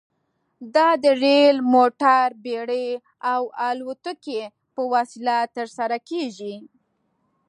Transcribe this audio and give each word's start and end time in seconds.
دا 0.75 0.89
د 1.03 1.05
ریل، 1.23 1.57
موټر، 1.73 2.27
بېړۍ 2.43 2.89
او 3.31 3.41
الوتکې 3.67 4.41
په 4.73 4.81
وسیله 4.93 5.37
ترسره 5.57 5.97
کیږي. 6.09 6.55